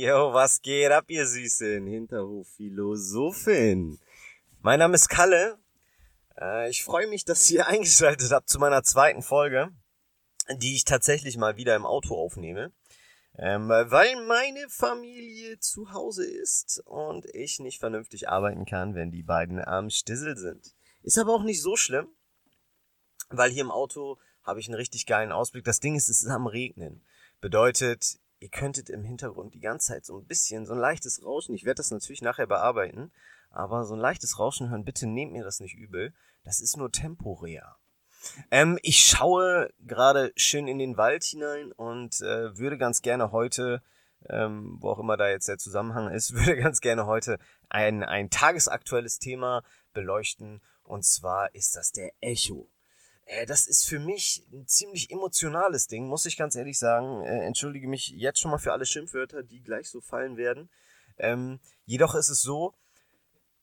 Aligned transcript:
Yo, 0.00 0.32
was 0.32 0.62
geht 0.62 0.92
ab, 0.92 1.06
ihr 1.08 1.26
süßen 1.26 1.84
Hinterhof-Philosophin? 1.84 3.98
Mein 4.60 4.78
Name 4.78 4.94
ist 4.94 5.08
Kalle. 5.08 5.58
Äh, 6.40 6.70
ich 6.70 6.84
freue 6.84 7.08
mich, 7.08 7.24
dass 7.24 7.50
ihr 7.50 7.66
eingeschaltet 7.72 8.30
habt 8.30 8.48
zu 8.48 8.60
meiner 8.60 8.84
zweiten 8.84 9.22
Folge, 9.22 9.72
die 10.60 10.76
ich 10.76 10.84
tatsächlich 10.84 11.36
mal 11.36 11.56
wieder 11.56 11.74
im 11.74 11.84
Auto 11.84 12.14
aufnehme. 12.14 12.70
Ähm, 13.36 13.68
weil 13.68 14.24
meine 14.26 14.68
Familie 14.68 15.58
zu 15.58 15.92
Hause 15.92 16.30
ist 16.30 16.80
und 16.84 17.26
ich 17.34 17.58
nicht 17.58 17.80
vernünftig 17.80 18.28
arbeiten 18.28 18.66
kann, 18.66 18.94
wenn 18.94 19.10
die 19.10 19.24
beiden 19.24 19.58
am 19.58 19.90
Stissel 19.90 20.36
sind. 20.36 20.76
Ist 21.02 21.18
aber 21.18 21.34
auch 21.34 21.42
nicht 21.42 21.60
so 21.60 21.74
schlimm, 21.74 22.06
weil 23.30 23.50
hier 23.50 23.62
im 23.62 23.72
Auto 23.72 24.20
habe 24.44 24.60
ich 24.60 24.68
einen 24.68 24.76
richtig 24.76 25.06
geilen 25.06 25.32
Ausblick. 25.32 25.64
Das 25.64 25.80
Ding 25.80 25.96
ist, 25.96 26.08
es 26.08 26.22
ist 26.22 26.30
am 26.30 26.46
Regnen. 26.46 27.02
Bedeutet, 27.40 28.20
ihr 28.40 28.48
könntet 28.48 28.90
im 28.90 29.04
Hintergrund 29.04 29.54
die 29.54 29.60
ganze 29.60 29.88
Zeit 29.88 30.04
so 30.04 30.18
ein 30.18 30.26
bisschen, 30.26 30.66
so 30.66 30.74
ein 30.74 30.78
leichtes 30.78 31.24
Rauschen, 31.24 31.54
ich 31.54 31.64
werde 31.64 31.78
das 31.78 31.90
natürlich 31.90 32.22
nachher 32.22 32.46
bearbeiten, 32.46 33.10
aber 33.50 33.84
so 33.84 33.94
ein 33.94 34.00
leichtes 34.00 34.38
Rauschen 34.38 34.70
hören, 34.70 34.84
bitte 34.84 35.06
nehmt 35.06 35.32
mir 35.32 35.44
das 35.44 35.60
nicht 35.60 35.74
übel. 35.74 36.12
Das 36.44 36.60
ist 36.60 36.76
nur 36.76 36.92
temporär. 36.92 37.76
Ähm, 38.50 38.78
ich 38.82 39.04
schaue 39.04 39.72
gerade 39.86 40.32
schön 40.36 40.68
in 40.68 40.78
den 40.78 40.96
Wald 40.96 41.24
hinein 41.24 41.72
und 41.72 42.20
äh, 42.20 42.56
würde 42.56 42.78
ganz 42.78 43.02
gerne 43.02 43.32
heute, 43.32 43.82
ähm, 44.28 44.76
wo 44.80 44.90
auch 44.90 44.98
immer 44.98 45.16
da 45.16 45.28
jetzt 45.28 45.48
der 45.48 45.58
Zusammenhang 45.58 46.10
ist, 46.14 46.34
würde 46.34 46.56
ganz 46.56 46.80
gerne 46.80 47.06
heute 47.06 47.38
ein, 47.68 48.02
ein 48.02 48.30
tagesaktuelles 48.30 49.18
Thema 49.18 49.62
beleuchten. 49.92 50.60
Und 50.82 51.04
zwar 51.04 51.54
ist 51.54 51.76
das 51.76 51.92
der 51.92 52.12
Echo. 52.20 52.68
Äh, 53.28 53.46
das 53.46 53.66
ist 53.66 53.86
für 53.86 53.98
mich 53.98 54.44
ein 54.52 54.66
ziemlich 54.66 55.10
emotionales 55.10 55.86
Ding, 55.86 56.08
muss 56.08 56.26
ich 56.26 56.36
ganz 56.36 56.56
ehrlich 56.56 56.78
sagen. 56.78 57.22
Äh, 57.24 57.46
entschuldige 57.46 57.86
mich 57.86 58.08
jetzt 58.08 58.40
schon 58.40 58.50
mal 58.50 58.58
für 58.58 58.72
alle 58.72 58.86
Schimpfwörter, 58.86 59.42
die 59.42 59.62
gleich 59.62 59.88
so 59.88 60.00
fallen 60.00 60.36
werden. 60.36 60.70
Ähm, 61.18 61.60
jedoch 61.84 62.14
ist 62.14 62.30
es 62.30 62.42
so, 62.42 62.74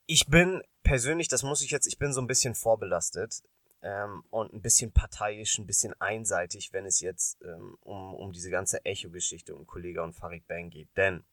ich 0.06 0.28
bin 0.28 0.62
persönlich, 0.84 1.28
das 1.28 1.44
muss 1.44 1.62
ich 1.62 1.72
jetzt, 1.72 1.88
ich 1.88 1.98
bin 1.98 2.14
so 2.14 2.22
ein 2.22 2.28
bisschen 2.28 2.54
vorbelastet 2.54 3.42
ähm, 3.82 4.24
und 4.30 4.54
ein 4.54 4.62
bisschen 4.62 4.92
parteiisch, 4.92 5.58
ein 5.58 5.66
bisschen 5.66 6.00
einseitig, 6.00 6.72
wenn 6.74 6.86
es 6.86 7.00
jetzt 7.00 7.42
ähm, 7.44 7.78
um, 7.82 8.14
um 8.14 8.32
diese 8.32 8.52
ganze 8.52 8.86
Echo-Geschichte 8.86 9.56
um 9.56 9.66
Kollega 9.66 10.04
und 10.04 10.14
Farid 10.14 10.48
Bang 10.48 10.70
geht. 10.70 10.90
Denn 10.96 11.24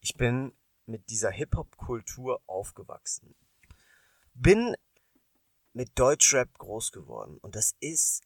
ich 0.00 0.16
bin 0.16 0.52
mit 0.86 1.10
dieser 1.10 1.30
Hip-Hop-Kultur 1.30 2.40
aufgewachsen. 2.46 3.34
Bin 4.34 4.76
mit 5.72 5.98
Deutschrap 5.98 6.52
groß 6.58 6.92
geworden. 6.92 7.38
Und 7.38 7.56
das 7.56 7.74
ist 7.80 8.22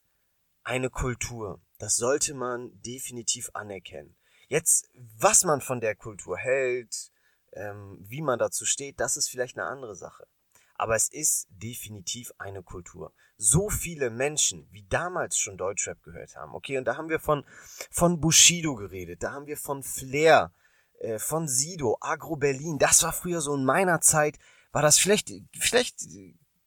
eine 0.64 0.90
Kultur. 0.90 1.60
Das 1.78 1.96
sollte 1.96 2.34
man 2.34 2.70
definitiv 2.82 3.50
anerkennen. 3.54 4.16
Jetzt, 4.48 4.90
was 4.94 5.44
man 5.44 5.60
von 5.60 5.80
der 5.80 5.94
Kultur 5.94 6.36
hält, 6.36 7.10
ähm, 7.52 7.98
wie 8.00 8.22
man 8.22 8.38
dazu 8.38 8.64
steht, 8.64 9.00
das 9.00 9.16
ist 9.16 9.28
vielleicht 9.28 9.58
eine 9.58 9.66
andere 9.66 9.94
Sache. 9.94 10.26
Aber 10.74 10.94
es 10.94 11.08
ist 11.08 11.46
definitiv 11.50 12.32
eine 12.38 12.62
Kultur. 12.62 13.12
So 13.38 13.70
viele 13.70 14.10
Menschen, 14.10 14.68
wie 14.70 14.86
damals 14.88 15.38
schon 15.38 15.56
Deutschrap 15.56 16.02
gehört 16.02 16.36
haben, 16.36 16.54
okay, 16.54 16.78
und 16.78 16.84
da 16.84 16.96
haben 16.96 17.08
wir 17.08 17.18
von, 17.18 17.44
von 17.90 18.20
Bushido 18.20 18.74
geredet, 18.74 19.22
da 19.22 19.32
haben 19.32 19.46
wir 19.46 19.56
von 19.56 19.82
Flair, 19.82 20.52
äh, 20.98 21.18
von 21.18 21.48
Sido, 21.48 21.96
Agro 22.00 22.36
Berlin, 22.36 22.78
das 22.78 23.02
war 23.02 23.12
früher 23.12 23.40
so 23.40 23.54
in 23.54 23.64
meiner 23.64 24.00
Zeit, 24.00 24.38
war 24.72 24.82
das 24.82 24.98
vielleicht, 24.98 25.32
vielleicht 25.58 26.00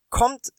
kommt 0.10 0.52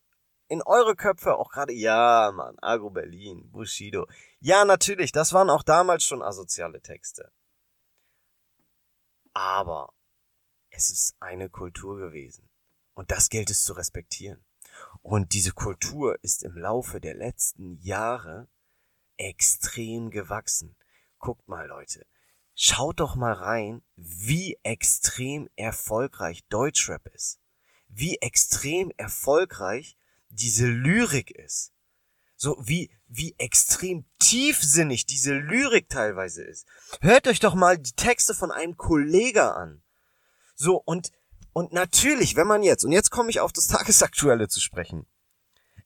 in 0.50 0.62
eure 0.62 0.96
Köpfe 0.96 1.36
auch 1.36 1.52
gerade, 1.52 1.72
ja, 1.72 2.32
Mann, 2.34 2.56
Agro 2.60 2.90
Berlin, 2.90 3.48
Bushido. 3.52 4.08
Ja, 4.40 4.64
natürlich, 4.64 5.12
das 5.12 5.32
waren 5.32 5.48
auch 5.48 5.62
damals 5.62 6.02
schon 6.02 6.22
asoziale 6.22 6.82
Texte. 6.82 7.30
Aber 9.32 9.94
es 10.70 10.90
ist 10.90 11.14
eine 11.20 11.48
Kultur 11.48 11.98
gewesen. 11.98 12.50
Und 12.94 13.12
das 13.12 13.28
gilt 13.28 13.48
es 13.48 13.62
zu 13.62 13.74
respektieren. 13.74 14.44
Und 15.02 15.34
diese 15.34 15.52
Kultur 15.52 16.18
ist 16.22 16.42
im 16.42 16.56
Laufe 16.56 17.00
der 17.00 17.14
letzten 17.14 17.78
Jahre 17.78 18.48
extrem 19.18 20.10
gewachsen. 20.10 20.76
Guckt 21.20 21.46
mal, 21.46 21.68
Leute. 21.68 22.06
Schaut 22.56 22.98
doch 22.98 23.14
mal 23.14 23.34
rein, 23.34 23.84
wie 23.94 24.58
extrem 24.64 25.48
erfolgreich 25.54 26.44
Deutschrap 26.48 27.06
ist. 27.14 27.38
Wie 27.86 28.16
extrem 28.16 28.90
erfolgreich 28.96 29.96
diese 30.30 30.66
Lyrik 30.66 31.30
ist. 31.30 31.72
So 32.36 32.56
wie, 32.64 32.90
wie 33.06 33.34
extrem 33.36 34.06
tiefsinnig 34.18 35.04
diese 35.04 35.34
Lyrik 35.34 35.90
teilweise 35.90 36.42
ist. 36.42 36.66
Hört 37.02 37.26
euch 37.26 37.40
doch 37.40 37.54
mal 37.54 37.76
die 37.76 37.92
Texte 37.92 38.32
von 38.32 38.50
einem 38.50 38.78
Kollege 38.78 39.54
an. 39.54 39.82
So, 40.54 40.76
und, 40.76 41.12
und 41.52 41.72
natürlich, 41.72 42.36
wenn 42.36 42.46
man 42.46 42.62
jetzt, 42.62 42.84
und 42.84 42.92
jetzt 42.92 43.10
komme 43.10 43.30
ich 43.30 43.40
auf 43.40 43.52
das 43.52 43.66
Tagesaktuelle 43.66 44.48
zu 44.48 44.60
sprechen. 44.60 45.06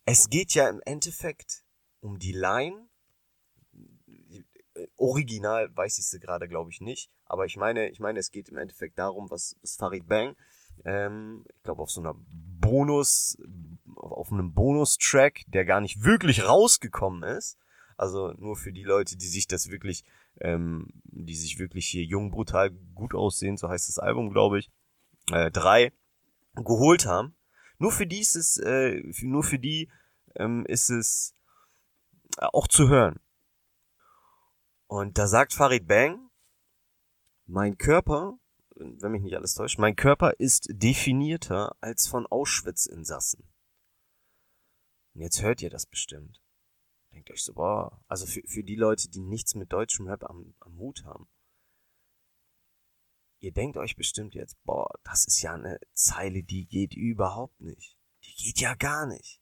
Es 0.04 0.28
geht 0.28 0.54
ja 0.54 0.68
im 0.68 0.80
Endeffekt 0.84 1.64
um 2.00 2.18
die 2.18 2.32
Line. 2.32 2.88
Original 4.96 5.74
weiß 5.74 5.98
ich 5.98 6.06
sie 6.06 6.20
gerade, 6.20 6.48
glaube 6.48 6.70
ich, 6.70 6.80
nicht. 6.80 7.10
Aber 7.24 7.46
ich 7.46 7.56
meine, 7.56 7.88
ich 7.88 8.00
meine, 8.00 8.18
es 8.18 8.30
geht 8.30 8.48
im 8.48 8.58
Endeffekt 8.58 8.98
darum, 8.98 9.30
was, 9.30 9.56
was 9.62 9.76
Farid 9.76 10.06
Bang, 10.06 10.36
ähm, 10.84 11.44
ich 11.56 11.62
glaube, 11.62 11.82
auf 11.82 11.90
so 11.90 12.00
einer 12.00 12.14
Bonus, 12.16 13.38
auf 14.12 14.32
einem 14.32 14.52
Bonustrack, 14.52 15.42
der 15.46 15.64
gar 15.64 15.80
nicht 15.80 16.04
wirklich 16.04 16.46
rausgekommen 16.46 17.22
ist. 17.22 17.58
Also 17.96 18.32
nur 18.32 18.56
für 18.56 18.72
die 18.72 18.82
Leute, 18.82 19.16
die 19.16 19.26
sich 19.26 19.46
das 19.46 19.70
wirklich, 19.70 20.04
ähm, 20.40 20.88
die 21.04 21.36
sich 21.36 21.58
wirklich 21.58 21.86
hier 21.86 22.04
jung, 22.04 22.30
brutal 22.30 22.70
gut 22.70 23.14
aussehen, 23.14 23.56
so 23.56 23.68
heißt 23.68 23.88
das 23.88 23.98
Album, 23.98 24.30
glaube 24.30 24.58
ich, 24.58 24.70
äh, 25.30 25.50
drei 25.50 25.92
geholt 26.54 27.06
haben. 27.06 27.34
Nur 27.78 27.92
für 27.92 28.06
die 28.06 28.20
ist 28.20 28.36
es, 28.36 28.58
äh, 28.58 29.02
nur 29.22 29.44
für 29.44 29.58
die 29.58 29.88
ähm, 30.36 30.64
ist 30.66 30.90
es 30.90 31.34
auch 32.36 32.68
zu 32.68 32.88
hören. 32.88 33.20
Und 34.86 35.18
da 35.18 35.26
sagt 35.26 35.52
Farid 35.52 35.86
Bang, 35.86 36.30
mein 37.46 37.78
Körper 37.78 38.38
wenn 38.76 39.12
mich 39.12 39.22
nicht 39.22 39.36
alles 39.36 39.54
täuscht, 39.54 39.78
mein 39.78 39.96
Körper 39.96 40.32
ist 40.38 40.68
definierter 40.70 41.76
als 41.80 42.06
von 42.06 42.26
Auschwitz-Insassen. 42.26 43.44
Und 45.14 45.20
jetzt 45.20 45.42
hört 45.42 45.62
ihr 45.62 45.70
das 45.70 45.86
bestimmt. 45.86 46.40
Denkt 47.12 47.30
euch 47.30 47.44
so, 47.44 47.54
boah, 47.54 48.02
also 48.08 48.26
für, 48.26 48.42
für 48.46 48.64
die 48.64 48.74
Leute, 48.74 49.08
die 49.08 49.20
nichts 49.20 49.54
mit 49.54 49.72
deutschem 49.72 50.08
Rap 50.08 50.24
am, 50.24 50.54
am 50.60 50.78
Hut 50.78 51.04
haben. 51.04 51.28
Ihr 53.38 53.52
denkt 53.52 53.76
euch 53.76 53.94
bestimmt 53.94 54.34
jetzt, 54.34 54.56
boah, 54.64 54.88
das 55.04 55.26
ist 55.26 55.40
ja 55.42 55.54
eine 55.54 55.78
Zeile, 55.92 56.42
die 56.42 56.66
geht 56.66 56.94
überhaupt 56.94 57.60
nicht. 57.60 57.96
Die 58.24 58.34
geht 58.34 58.60
ja 58.60 58.74
gar 58.74 59.06
nicht. 59.06 59.40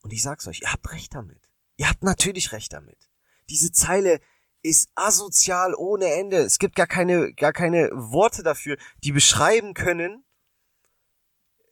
Und 0.00 0.12
ich 0.12 0.22
sag's 0.22 0.48
euch, 0.48 0.62
ihr 0.62 0.72
habt 0.72 0.90
recht 0.90 1.14
damit. 1.14 1.48
Ihr 1.76 1.88
habt 1.88 2.02
natürlich 2.02 2.52
recht 2.52 2.72
damit. 2.72 3.10
Diese 3.48 3.72
Zeile 3.72 4.20
ist 4.62 4.90
asozial 4.94 5.74
ohne 5.74 6.06
Ende. 6.14 6.38
Es 6.38 6.58
gibt 6.58 6.74
gar 6.74 6.86
keine, 6.86 7.32
gar 7.34 7.52
keine 7.52 7.90
Worte 7.92 8.42
dafür, 8.42 8.78
die 9.02 9.12
beschreiben 9.12 9.74
können, 9.74 10.24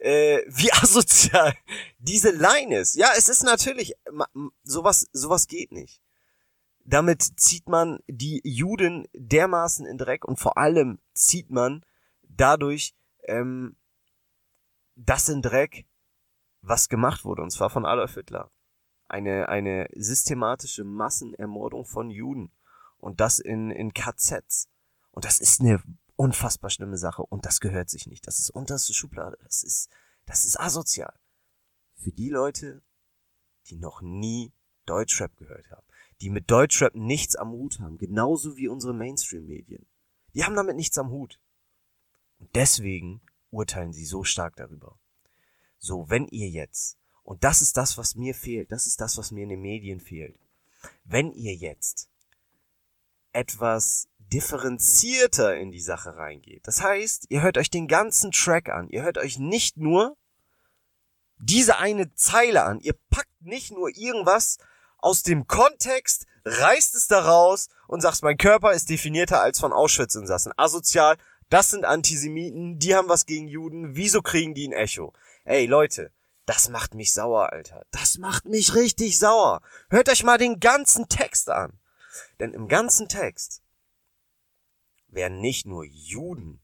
äh, 0.03 0.43
wie 0.49 0.73
asozial 0.83 1.55
diese 1.99 2.31
Line 2.31 2.77
ist. 2.77 2.95
Ja, 2.95 3.11
es 3.17 3.29
ist 3.29 3.45
natürlich, 3.45 3.95
sowas, 4.65 5.09
sowas 5.13 5.47
geht 5.47 5.73
nicht. 5.73 6.03
Damit 6.85 7.23
zieht 7.23 7.69
man 7.69 8.01
die 8.09 8.41
Juden 8.43 9.07
dermaßen 9.15 9.87
in 9.87 9.99
Dreck 9.99 10.25
und 10.25 10.41
vor 10.41 10.59
allem 10.59 10.99
zieht 11.15 11.51
man 11.51 11.85
dadurch 12.23 12.95
ähm, 13.25 13.77
das 14.97 15.29
in 15.29 15.43
Dreck, 15.43 15.87
was 16.61 16.89
gemacht 16.89 17.25
wurde, 17.25 17.43
und 17.43 17.51
zwar 17.51 17.71
von 17.71 17.87
Adolf 17.87 18.15
Hitler. 18.15 18.51
Eine, 19.09 19.49
eine 19.49 19.89
systematische 19.95 20.85
Massenermordung 20.85 21.85
von 21.85 22.11
Juden 22.11 22.51
und 22.99 23.21
das 23.21 23.39
in, 23.39 23.71
in 23.71 23.93
KZs. 23.95 24.69
Und 25.13 25.25
das 25.25 25.39
ist 25.39 25.61
eine 25.61 25.83
unfassbar 26.17 26.71
schlimme 26.71 26.97
Sache 26.97 27.23
und 27.23 27.45
das 27.47 27.61
gehört 27.61 27.91
sich 27.91 28.07
nicht. 28.07 28.27
Das 28.27 28.39
ist 28.39 28.51
unterste 28.51 28.95
Schublade. 28.95 29.39
Das 29.43 29.63
ist, 29.63 29.89
das 30.27 30.45
ist 30.45 30.59
asozial. 30.59 31.15
Für 31.95 32.13
die 32.13 32.31
Leute, 32.31 32.83
die 33.67 33.77
noch 33.77 34.03
nie 34.03 34.53
Deutschrap 34.87 35.37
gehört 35.37 35.71
haben, 35.71 35.87
die 36.21 36.31
mit 36.31 36.51
Deutschrap 36.51 36.95
nichts 36.95 37.37
am 37.37 37.51
Hut 37.51 37.79
haben, 37.81 37.99
genauso 37.99 38.57
wie 38.57 38.69
unsere 38.69 38.95
Mainstream-Medien. 38.95 39.87
Die 40.35 40.45
haben 40.45 40.57
damit 40.57 40.77
nichts 40.77 40.99
am 40.99 41.11
Hut. 41.11 41.41
Und 42.39 42.55
deswegen 42.55 43.21
urteilen 43.51 43.93
sie 43.93 44.05
so 44.05 44.25
stark 44.25 44.57
darüber. 44.57 44.99
So, 45.79 46.09
wenn 46.09 46.27
ihr 46.29 46.49
jetzt, 46.49 46.99
und 47.23 47.45
das 47.45 47.61
ist 47.63 47.77
das, 47.77 47.99
was 47.99 48.15
mir 48.15 48.35
fehlt, 48.35 48.73
das 48.73 48.87
ist 48.87 49.01
das, 49.01 49.19
was 49.19 49.31
mir 49.31 49.43
in 49.43 49.51
den 49.51 49.61
Medien 49.61 50.01
fehlt, 50.01 50.39
wenn 51.05 51.33
ihr 51.33 51.55
jetzt 51.55 52.09
etwas 53.33 54.09
differenzierter 54.33 55.57
in 55.57 55.71
die 55.71 55.81
Sache 55.81 56.17
reingeht. 56.17 56.67
Das 56.67 56.83
heißt, 56.83 57.27
ihr 57.29 57.43
hört 57.43 57.59
euch 57.59 57.71
den 57.71 57.89
ganzen 57.89 58.33
Track 58.33 58.69
an. 58.69 58.89
Ihr 58.89 59.03
hört 59.03 59.19
euch 59.19 59.39
nicht 59.39 59.77
nur 59.77 60.17
diese 61.39 61.79
eine 61.79 62.15
Zeile 62.15 62.63
an. 62.65 62.81
Ihr 62.81 62.95
packt 63.11 63.43
nicht 63.43 63.73
nur 63.73 63.91
irgendwas 63.91 64.59
aus 64.99 65.23
dem 65.23 65.47
Kontext 65.47 66.27
reißt 66.45 66.95
es 66.95 67.07
da 67.09 67.21
raus 67.21 67.69
und 67.87 68.01
sagst, 68.01 68.23
mein 68.23 68.37
Körper 68.37 68.73
ist 68.73 68.89
definierter 68.89 69.41
als 69.41 69.61
von 69.61 69.73
Auschwitz-Insassen. 69.73 70.53
Asozial, 70.57 71.17
das 71.49 71.71
sind 71.71 71.85
Antisemiten, 71.85 72.79
die 72.79 72.95
haben 72.95 73.09
was 73.09 73.27
gegen 73.27 73.49
Juden, 73.49 73.95
wieso 73.95 74.23
kriegen 74.23 74.55
die 74.55 74.69
ein 74.69 74.73
Echo? 74.73 75.13
Ey, 75.45 75.67
Leute, 75.67 76.11
das 76.47 76.69
macht 76.69 76.95
mich 76.95 77.13
sauer, 77.13 77.53
Alter. 77.53 77.85
Das 77.91 78.19
macht 78.19 78.47
mich 78.47 78.75
richtig 78.75 79.19
sauer. 79.19 79.61
Hört 79.91 80.09
euch 80.09 80.25
mal 80.25 80.39
den 80.39 80.61
ganzen 80.61 81.09
Text 81.09 81.51
an. 81.51 81.79
Denn 82.41 82.53
im 82.53 82.69
ganzen 82.69 83.09
Text 83.09 83.62
werden 85.13 85.41
nicht 85.41 85.67
nur 85.67 85.85
Juden 85.85 86.61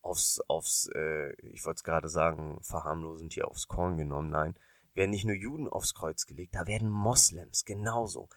aufs, 0.00 0.40
aufs, 0.48 0.88
äh, 0.94 1.32
ich 1.42 1.64
wollte 1.64 1.78
es 1.78 1.84
gerade 1.84 2.08
sagen, 2.08 2.58
verharmlosend 2.62 3.32
hier 3.32 3.48
aufs 3.48 3.68
Korn 3.68 3.96
genommen, 3.98 4.30
nein, 4.30 4.58
werden 4.94 5.10
nicht 5.10 5.24
nur 5.24 5.34
Juden 5.34 5.68
aufs 5.68 5.94
Kreuz 5.94 6.26
gelegt, 6.26 6.54
da 6.54 6.66
werden 6.66 6.88
Moslems 6.88 7.64
genauso, 7.64 8.28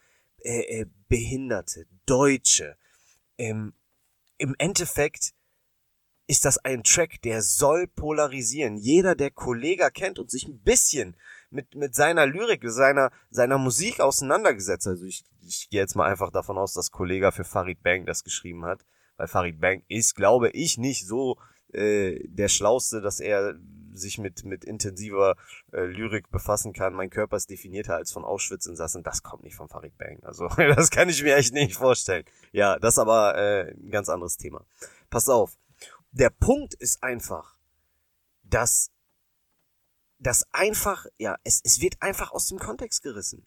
äh, 0.42 0.80
äh, 0.80 0.86
Behinderte, 1.08 1.86
Deutsche. 2.06 2.76
Ähm, 3.38 3.74
Im 4.36 4.54
Endeffekt 4.58 5.32
ist 6.26 6.44
das 6.44 6.58
ein 6.58 6.84
Track, 6.84 7.22
der 7.22 7.42
soll 7.42 7.86
polarisieren. 7.88 8.76
Jeder, 8.76 9.14
der 9.14 9.30
Kollega 9.30 9.90
kennt 9.90 10.18
und 10.18 10.30
sich 10.30 10.46
ein 10.46 10.60
bisschen 10.60 11.16
mit, 11.50 11.74
mit 11.74 11.94
seiner 11.94 12.26
Lyrik, 12.26 12.62
seiner, 12.64 13.10
seiner 13.30 13.58
Musik 13.58 14.00
auseinandergesetzt, 14.00 14.86
also 14.86 15.04
ich, 15.04 15.24
ich 15.42 15.68
gehe 15.70 15.80
jetzt 15.80 15.96
mal 15.96 16.08
einfach 16.08 16.30
davon 16.30 16.58
aus, 16.58 16.72
dass 16.72 16.90
Kollega 16.90 17.30
für 17.30 17.44
Farid 17.44 17.82
Bang 17.82 18.06
das 18.06 18.24
geschrieben 18.24 18.64
hat, 18.64 18.84
weil 19.16 19.28
Farid 19.28 19.60
Bang 19.60 19.82
ist, 19.88 20.14
glaube 20.14 20.50
ich, 20.50 20.78
nicht 20.78 21.06
so 21.06 21.36
äh, 21.72 22.26
der 22.28 22.48
Schlauste, 22.48 23.00
dass 23.00 23.20
er 23.20 23.54
sich 23.92 24.18
mit, 24.18 24.44
mit 24.44 24.64
intensiver 24.64 25.36
äh, 25.72 25.82
Lyrik 25.82 26.30
befassen 26.30 26.72
kann. 26.72 26.94
Mein 26.94 27.10
Körper 27.10 27.36
ist 27.36 27.50
definierter 27.50 27.96
als 27.96 28.12
von 28.12 28.24
Auschwitz-Insassen. 28.24 29.02
Das 29.02 29.22
kommt 29.22 29.42
nicht 29.42 29.56
von 29.56 29.68
Farid 29.68 29.96
Bang. 29.98 30.20
Also, 30.22 30.48
das 30.56 30.90
kann 30.90 31.08
ich 31.08 31.22
mir 31.22 31.36
echt 31.36 31.52
nicht 31.52 31.74
vorstellen. 31.74 32.24
Ja, 32.52 32.78
das 32.78 32.98
aber 32.98 33.36
äh, 33.36 33.72
ein 33.72 33.90
ganz 33.90 34.08
anderes 34.08 34.36
Thema. 34.36 34.64
Pass 35.10 35.28
auf. 35.28 35.58
Der 36.12 36.30
Punkt 36.30 36.74
ist 36.74 37.02
einfach, 37.02 37.56
dass 38.42 38.90
das 40.20 40.46
einfach, 40.52 41.06
ja, 41.18 41.36
es, 41.44 41.60
es 41.64 41.80
wird 41.80 42.00
einfach 42.00 42.30
aus 42.30 42.46
dem 42.46 42.58
Kontext 42.58 43.02
gerissen. 43.02 43.46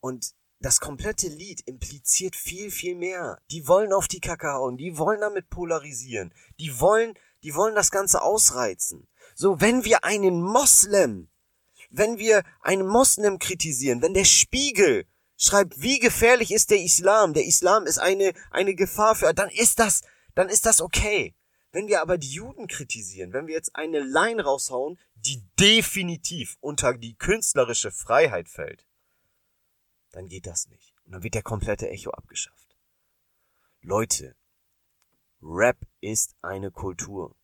Und 0.00 0.34
das 0.60 0.80
komplette 0.80 1.28
Lied 1.28 1.60
impliziert 1.66 2.34
viel, 2.34 2.70
viel 2.70 2.94
mehr. 2.94 3.40
Die 3.50 3.66
wollen 3.68 3.92
auf 3.92 4.08
die 4.08 4.20
Kacke 4.20 4.52
hauen, 4.52 4.76
die 4.76 4.96
wollen 4.96 5.20
damit 5.20 5.50
polarisieren, 5.50 6.32
die 6.58 6.80
wollen, 6.80 7.14
die 7.42 7.54
wollen 7.54 7.74
das 7.74 7.90
Ganze 7.90 8.22
ausreizen. 8.22 9.08
So, 9.34 9.60
wenn 9.60 9.84
wir 9.84 10.04
einen 10.04 10.40
Moslem, 10.40 11.28
wenn 11.90 12.18
wir 12.18 12.42
einen 12.60 12.86
Moslem 12.86 13.38
kritisieren, 13.38 14.02
wenn 14.02 14.14
der 14.14 14.24
Spiegel 14.24 15.06
schreibt, 15.36 15.80
wie 15.80 15.98
gefährlich 15.98 16.52
ist 16.52 16.70
der 16.70 16.82
Islam, 16.82 17.34
der 17.34 17.46
Islam 17.46 17.86
ist 17.86 17.98
eine, 17.98 18.32
eine 18.50 18.74
Gefahr 18.74 19.14
für, 19.14 19.32
dann 19.32 19.50
ist 19.50 19.78
das, 19.78 20.02
dann 20.34 20.48
ist 20.48 20.66
das 20.66 20.80
okay. 20.80 21.34
Wenn 21.78 21.86
wir 21.86 22.02
aber 22.02 22.18
die 22.18 22.32
Juden 22.32 22.66
kritisieren, 22.66 23.32
wenn 23.32 23.46
wir 23.46 23.54
jetzt 23.54 23.76
eine 23.76 24.00
Line 24.00 24.42
raushauen, 24.42 24.98
die 25.14 25.44
definitiv 25.60 26.56
unter 26.58 26.92
die 26.92 27.14
künstlerische 27.14 27.92
Freiheit 27.92 28.48
fällt, 28.48 28.84
dann 30.10 30.26
geht 30.26 30.48
das 30.48 30.66
nicht. 30.66 30.92
Und 31.04 31.12
dann 31.12 31.22
wird 31.22 31.34
der 31.34 31.44
komplette 31.44 31.88
Echo 31.88 32.10
abgeschafft. 32.10 32.76
Leute, 33.80 34.34
Rap 35.40 35.86
ist 36.00 36.34
eine 36.42 36.72
Kultur. 36.72 37.36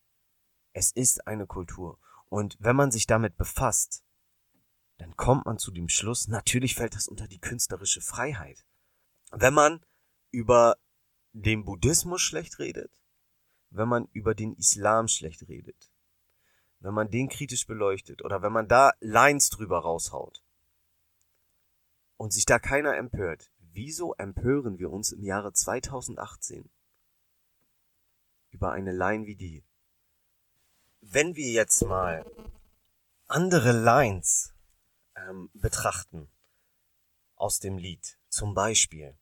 Es 0.72 0.90
ist 0.90 1.28
eine 1.28 1.46
Kultur. 1.46 2.00
Und 2.28 2.56
wenn 2.58 2.74
man 2.74 2.90
sich 2.90 3.06
damit 3.06 3.36
befasst, 3.36 4.02
dann 4.98 5.16
kommt 5.16 5.46
man 5.46 5.58
zu 5.58 5.70
dem 5.70 5.88
Schluss, 5.88 6.26
natürlich 6.26 6.74
fällt 6.74 6.96
das 6.96 7.06
unter 7.06 7.28
die 7.28 7.38
künstlerische 7.38 8.00
Freiheit. 8.00 8.66
Wenn 9.30 9.54
man 9.54 9.86
über 10.32 10.76
den 11.30 11.64
Buddhismus 11.64 12.20
schlecht 12.20 12.58
redet, 12.58 13.03
wenn 13.74 13.88
man 13.88 14.08
über 14.12 14.34
den 14.34 14.54
Islam 14.54 15.08
schlecht 15.08 15.48
redet, 15.48 15.90
wenn 16.80 16.94
man 16.94 17.10
den 17.10 17.28
kritisch 17.28 17.66
beleuchtet 17.66 18.22
oder 18.22 18.42
wenn 18.42 18.52
man 18.52 18.68
da 18.68 18.92
Lines 19.00 19.50
drüber 19.50 19.80
raushaut, 19.80 20.44
und 22.16 22.32
sich 22.32 22.46
da 22.46 22.58
keiner 22.58 22.96
empört, 22.96 23.50
wieso 23.58 24.14
empören 24.14 24.78
wir 24.78 24.90
uns 24.90 25.12
im 25.12 25.24
Jahre 25.24 25.52
2018 25.52 26.70
über 28.50 28.72
eine 28.72 28.92
Line 28.92 29.26
wie 29.26 29.36
die? 29.36 29.64
Wenn 31.00 31.36
wir 31.36 31.50
jetzt 31.50 31.82
mal 31.82 32.24
andere 33.26 33.72
Lines 33.72 34.54
ähm, 35.16 35.50
betrachten 35.54 36.30
aus 37.36 37.58
dem 37.58 37.78
Lied, 37.78 38.18
zum 38.28 38.54
Beispiel, 38.54 39.18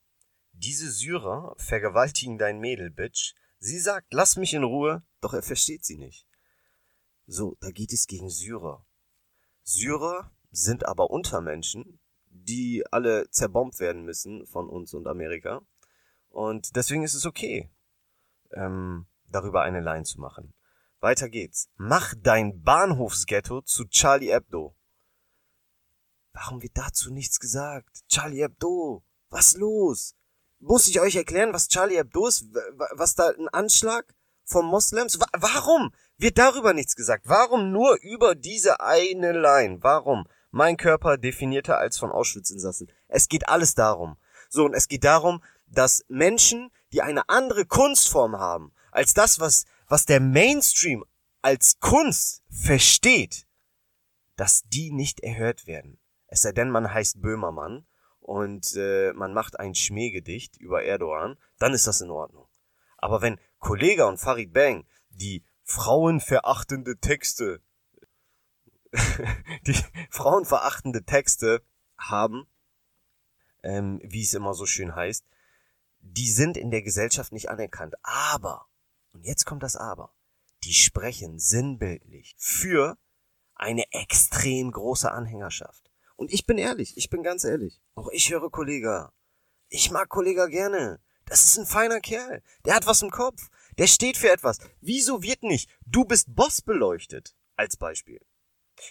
diese 0.52 0.90
Syrer 0.90 1.54
vergewaltigen 1.56 2.38
dein 2.38 2.60
Mädel, 2.60 2.90
Bitch. 2.90 3.34
Sie 3.64 3.78
sagt, 3.78 4.12
lass 4.12 4.34
mich 4.36 4.54
in 4.54 4.64
Ruhe, 4.64 5.04
doch 5.20 5.34
er 5.34 5.42
versteht 5.42 5.84
sie 5.84 5.96
nicht. 5.96 6.26
So, 7.28 7.56
da 7.60 7.70
geht 7.70 7.92
es 7.92 8.08
gegen 8.08 8.28
Syrer. 8.28 8.84
Syrer 9.62 10.32
sind 10.50 10.84
aber 10.84 11.12
Untermenschen, 11.12 12.00
die 12.26 12.84
alle 12.90 13.30
zerbombt 13.30 13.78
werden 13.78 14.04
müssen 14.04 14.48
von 14.48 14.68
uns 14.68 14.94
und 14.94 15.06
Amerika. 15.06 15.62
Und 16.28 16.74
deswegen 16.74 17.04
ist 17.04 17.14
es 17.14 17.24
okay, 17.24 17.70
ähm, 18.50 19.06
darüber 19.28 19.62
eine 19.62 19.80
Line 19.80 20.02
zu 20.02 20.20
machen. 20.20 20.52
Weiter 20.98 21.28
geht's. 21.28 21.70
Mach 21.76 22.14
dein 22.20 22.64
Bahnhofsghetto 22.64 23.60
zu 23.62 23.84
Charlie 23.84 24.32
Hebdo. 24.32 24.74
Warum 26.32 26.60
wird 26.62 26.76
dazu 26.76 27.12
nichts 27.12 27.38
gesagt? 27.38 28.00
Charlie 28.08 28.42
Hebdo, 28.42 29.04
was 29.28 29.54
los? 29.54 30.16
Muss 30.62 30.88
ich 30.88 31.00
euch 31.00 31.16
erklären, 31.16 31.52
was 31.52 31.68
Charlie 31.68 31.96
Hebdo 31.96 32.26
ist? 32.26 32.46
Was 32.94 33.14
da 33.14 33.28
ein 33.28 33.48
Anschlag 33.48 34.14
von 34.44 34.64
Moslems? 34.64 35.18
Warum 35.36 35.92
wird 36.16 36.38
darüber 36.38 36.72
nichts 36.72 36.96
gesagt? 36.96 37.24
Warum 37.28 37.72
nur 37.72 37.98
über 38.00 38.34
diese 38.34 38.80
eine 38.80 39.32
Line? 39.32 39.78
Warum? 39.82 40.26
mein 40.52 40.76
Körper 40.76 41.16
definierter 41.18 41.78
als 41.78 41.98
von 41.98 42.12
Auschwitz-Insassen. 42.12 42.88
Es 43.08 43.28
geht 43.28 43.48
alles 43.48 43.74
darum. 43.74 44.16
So, 44.48 44.64
und 44.64 44.74
es 44.74 44.86
geht 44.86 45.02
darum, 45.02 45.42
dass 45.66 46.04
Menschen, 46.08 46.70
die 46.92 47.02
eine 47.02 47.28
andere 47.28 47.64
Kunstform 47.64 48.38
haben, 48.38 48.72
als 48.92 49.14
das, 49.14 49.40
was, 49.40 49.64
was 49.88 50.04
der 50.04 50.20
Mainstream 50.20 51.04
als 51.40 51.80
Kunst 51.80 52.42
versteht, 52.50 53.46
dass 54.36 54.62
die 54.64 54.92
nicht 54.92 55.20
erhört 55.20 55.66
werden. 55.66 55.98
Es 56.26 56.42
sei 56.42 56.52
denn, 56.52 56.70
man 56.70 56.92
heißt 56.92 57.20
Böhmermann 57.20 57.86
und 58.22 58.74
äh, 58.76 59.12
man 59.12 59.34
macht 59.34 59.58
ein 59.58 59.74
Schmähgedicht 59.74 60.56
über 60.56 60.82
Erdogan, 60.82 61.36
dann 61.58 61.74
ist 61.74 61.86
das 61.86 62.00
in 62.00 62.10
Ordnung. 62.10 62.48
Aber 62.96 63.20
wenn 63.20 63.38
Kollega 63.58 64.06
und 64.08 64.18
Farid 64.18 64.52
Bang 64.52 64.86
die 65.10 65.44
frauenverachtende 65.64 66.98
Texte 66.98 67.62
die 69.66 69.76
frauenverachtende 70.10 71.04
Texte 71.04 71.64
haben, 71.96 72.46
ähm, 73.62 74.00
wie 74.04 74.22
es 74.22 74.34
immer 74.34 74.54
so 74.54 74.66
schön 74.66 74.94
heißt, 74.94 75.24
die 76.00 76.30
sind 76.30 76.56
in 76.56 76.70
der 76.70 76.82
Gesellschaft 76.82 77.32
nicht 77.32 77.48
anerkannt. 77.48 77.94
Aber, 78.02 78.66
und 79.12 79.24
jetzt 79.24 79.44
kommt 79.46 79.62
das 79.62 79.76
Aber, 79.76 80.12
die 80.64 80.74
sprechen 80.74 81.38
sinnbildlich 81.38 82.34
für 82.36 82.98
eine 83.54 83.84
extrem 83.92 84.72
große 84.72 85.10
Anhängerschaft. 85.10 85.91
Und 86.16 86.32
ich 86.32 86.46
bin 86.46 86.58
ehrlich, 86.58 86.96
ich 86.96 87.10
bin 87.10 87.22
ganz 87.22 87.44
ehrlich. 87.44 87.80
Auch 87.94 88.08
ich 88.10 88.30
höre 88.30 88.50
Kollega. 88.50 89.12
Ich 89.68 89.90
mag 89.90 90.08
Kollega 90.08 90.46
gerne. 90.46 91.00
Das 91.26 91.44
ist 91.44 91.58
ein 91.58 91.66
feiner 91.66 92.00
Kerl. 92.00 92.42
Der 92.64 92.74
hat 92.74 92.86
was 92.86 93.02
im 93.02 93.10
Kopf. 93.10 93.48
Der 93.78 93.86
steht 93.86 94.16
für 94.16 94.30
etwas. 94.30 94.58
Wieso 94.80 95.22
wird 95.22 95.42
nicht 95.42 95.70
du 95.86 96.04
bist 96.04 96.34
Boss 96.34 96.60
beleuchtet? 96.60 97.34
Als 97.56 97.76
Beispiel. 97.76 98.20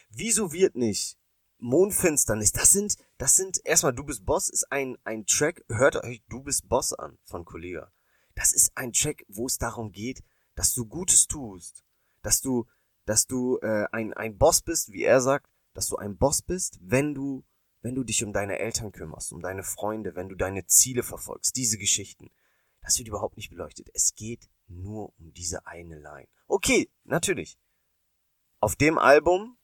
Wieso 0.10 0.52
wird 0.52 0.76
nicht 0.76 1.18
Mondfinsternis? 1.60 2.52
Das 2.52 2.72
sind, 2.72 2.96
das 3.18 3.36
sind, 3.36 3.60
erstmal, 3.64 3.94
Du 3.94 4.04
bist 4.04 4.26
Boss 4.26 4.50
ist 4.50 4.72
ein, 4.72 4.98
ein 5.04 5.26
Track, 5.26 5.64
hört 5.70 6.04
euch 6.04 6.24
Du 6.30 6.42
bist 6.42 6.68
Boss 6.68 6.94
an 6.94 7.18
von 7.26 7.46
Kollega. 7.46 7.92
Das 8.36 8.54
ist 8.54 8.72
ein 8.76 8.94
Track, 8.94 9.26
wo 9.28 9.46
es 9.46 9.58
darum 9.58 9.92
geht, 9.92 10.24
dass 10.56 10.74
du 10.74 10.86
Gutes 10.86 11.28
tust. 11.28 11.84
Dass 12.22 12.42
du, 12.42 12.66
dass 13.06 13.28
du 13.28 13.58
äh, 13.62 13.88
ein, 13.92 14.14
ein 14.14 14.38
Boss 14.38 14.62
bist, 14.62 14.92
wie 14.92 15.04
er 15.04 15.22
sagt, 15.22 15.51
dass 15.74 15.88
du 15.88 15.98
ein 15.98 16.18
Boss 16.18 16.42
bist, 16.42 16.80
wenn 16.82 17.14
du, 17.14 17.46
wenn 17.82 17.96
du 17.96 18.04
dich 18.04 18.24
um 18.24 18.34
deine 18.34 18.60
Eltern 18.60 18.92
kümmerst, 18.92 19.32
um 19.32 19.42
deine 19.42 19.64
Freunde, 19.64 20.16
wenn 20.16 20.30
du 20.30 20.36
deine 20.36 20.66
Ziele 20.66 21.04
verfolgst, 21.04 21.56
diese 21.56 21.78
Geschichten. 21.78 22.32
Das 22.82 22.98
wird 22.98 23.08
überhaupt 23.08 23.38
nicht 23.38 23.50
beleuchtet. 23.50 23.90
Es 23.94 24.16
geht 24.16 24.50
nur 24.68 25.14
um 25.20 25.34
diese 25.34 25.66
eine 25.68 26.00
Line. 26.00 26.28
Okay, 26.48 26.90
natürlich. 27.04 27.58
Auf 28.60 28.76
dem 28.76 28.98
Album 28.98 29.58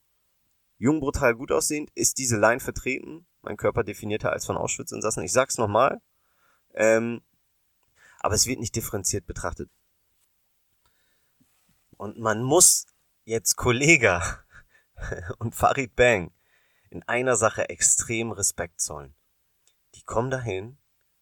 Jung, 0.79 0.99
brutal, 0.99 1.35
gut 1.35 1.51
aussehend, 1.51 1.89
ist 1.95 2.19
diese 2.19 2.37
Line 2.37 2.59
vertreten. 2.59 3.25
Mein 3.41 3.57
Körper 3.57 3.83
definierter 3.83 4.31
als 4.31 4.45
von 4.45 4.57
Auschwitz-Insassen. 4.57 5.23
Ich 5.23 5.31
sag's 5.31 5.57
nochmal. 5.57 6.01
Ähm, 6.73 7.21
aber 8.19 8.35
es 8.35 8.45
wird 8.45 8.59
nicht 8.59 8.75
differenziert 8.75 9.25
betrachtet. 9.25 9.71
Und 11.97 12.19
man 12.19 12.43
muss 12.43 12.85
jetzt 13.25 13.55
Kollega 13.55 14.43
und 15.39 15.55
Farid 15.55 15.95
Bang 15.95 16.31
in 16.89 17.03
einer 17.03 17.35
Sache 17.35 17.69
extrem 17.69 18.31
Respekt 18.31 18.81
zollen. 18.81 19.15
Die 19.95 20.03
kommen 20.03 20.31
dahin, 20.31 20.77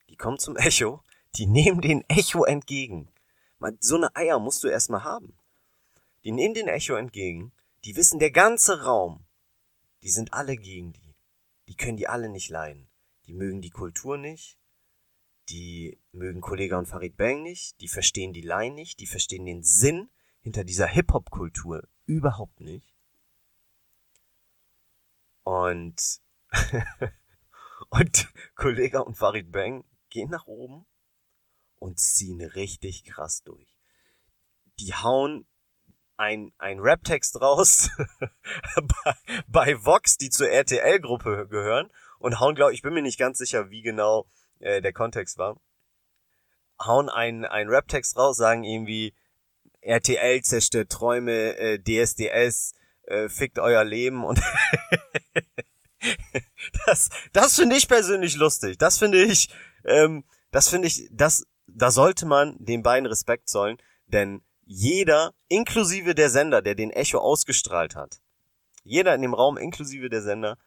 die 0.09 0.17
kommen 0.17 0.39
zum 0.39 0.57
Echo, 0.57 1.03
die 1.35 1.45
nehmen 1.47 1.81
den 1.81 2.07
Echo 2.09 2.43
entgegen. 2.43 3.11
So 3.79 3.95
eine 3.95 4.15
Eier 4.15 4.39
musst 4.39 4.63
du 4.63 4.67
erstmal 4.67 5.03
haben. 5.03 5.37
Die 6.23 6.31
nehmen 6.31 6.53
den 6.53 6.67
Echo 6.67 6.95
entgegen, 6.95 7.51
die 7.83 7.95
wissen, 7.95 8.19
der 8.19 8.31
ganze 8.31 8.83
Raum, 8.83 9.25
die 10.03 10.09
sind 10.09 10.33
alle 10.33 10.57
gegen 10.57 10.93
die. 10.93 11.15
Die 11.67 11.75
können 11.75 11.97
die 11.97 12.07
alle 12.07 12.29
nicht 12.29 12.49
leiden. 12.49 12.89
Die 13.25 13.33
mögen 13.33 13.61
die 13.61 13.71
Kultur 13.71 14.17
nicht, 14.17 14.59
die 15.49 15.99
mögen 16.11 16.41
Kollega 16.41 16.77
und 16.77 16.87
Farid 16.87 17.17
Bang 17.17 17.41
nicht, 17.41 17.79
die 17.81 17.87
verstehen 17.87 18.33
die 18.33 18.41
Line 18.41 18.75
nicht, 18.75 18.99
die 18.99 19.07
verstehen 19.07 19.45
den 19.45 19.63
Sinn 19.63 20.09
hinter 20.41 20.63
dieser 20.63 20.87
Hip-Hop-Kultur 20.87 21.87
überhaupt 22.05 22.59
nicht. 22.59 22.95
Und, 25.45 26.21
und 27.89 28.33
Kollega 28.55 28.99
und 28.99 29.15
Farid 29.15 29.51
Bang 29.51 29.85
gehen 30.09 30.31
nach 30.31 30.47
oben 30.47 30.87
und 31.75 31.99
ziehen 31.99 32.41
richtig 32.41 33.03
krass 33.03 33.43
durch. 33.43 33.77
Die 34.79 34.95
hauen 34.95 35.47
ein, 36.17 36.51
ein 36.57 36.79
Rap-Text 36.79 37.39
raus 37.41 37.91
bei, 38.75 39.15
bei 39.47 39.85
Vox, 39.85 40.17
die 40.17 40.31
zur 40.31 40.49
RTL-Gruppe 40.49 41.47
gehören 41.47 41.91
und 42.17 42.39
hauen, 42.39 42.55
glaube 42.55 42.73
ich, 42.73 42.81
bin 42.81 42.95
mir 42.95 43.03
nicht 43.03 43.19
ganz 43.19 43.37
sicher, 43.37 43.69
wie 43.69 43.83
genau 43.83 44.27
äh, 44.59 44.81
der 44.81 44.93
Kontext 44.93 45.37
war, 45.37 45.61
hauen 46.83 47.07
einen, 47.07 47.45
einen 47.45 47.69
Rap-Text 47.69 48.17
raus, 48.17 48.37
sagen 48.37 48.63
irgendwie, 48.63 49.13
RTL 49.81 50.41
zerstört 50.41 50.91
Träume, 50.91 51.55
äh, 51.57 51.79
DSDS, 51.79 52.73
äh, 53.07 53.29
fickt 53.29 53.59
euer 53.59 53.83
Leben 53.83 54.23
und 54.23 54.39
das, 56.85 57.09
das 57.33 57.55
finde 57.55 57.75
ich 57.75 57.87
persönlich 57.87 58.35
lustig. 58.35 58.77
Das 58.77 58.97
finde 58.97 59.23
ich, 59.23 59.49
ähm, 59.83 60.23
das 60.51 60.69
finde 60.69 60.87
ich, 60.87 61.07
das, 61.11 61.45
da 61.67 61.91
sollte 61.91 62.25
man 62.25 62.55
den 62.59 62.83
beiden 62.83 63.05
Respekt 63.05 63.49
zollen, 63.49 63.77
denn 64.07 64.41
jeder, 64.65 65.33
inklusive 65.47 66.15
der 66.15 66.29
Sender, 66.29 66.61
der 66.61 66.75
den 66.75 66.91
Echo 66.91 67.19
ausgestrahlt 67.19 67.95
hat, 67.95 68.19
jeder 68.83 69.15
in 69.15 69.21
dem 69.21 69.33
Raum, 69.33 69.57
inklusive 69.57 70.09
der 70.09 70.21
Sender, 70.21 70.57